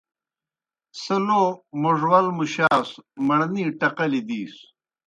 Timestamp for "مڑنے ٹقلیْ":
3.27-4.21